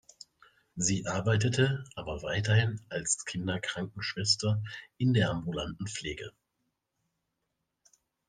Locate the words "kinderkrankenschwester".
3.23-4.63